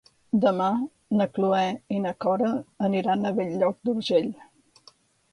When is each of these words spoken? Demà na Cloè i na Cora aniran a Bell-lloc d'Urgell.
Demà 0.43 0.67
na 1.17 1.25
Cloè 1.33 1.67
i 1.95 1.99
na 2.05 2.13
Cora 2.25 2.49
aniran 2.87 3.27
a 3.27 3.33
Bell-lloc 3.41 3.77
d'Urgell. 3.91 4.33